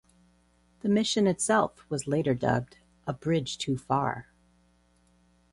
[0.79, 4.29] The mission itself was later dubbed "A Bridge Too Far".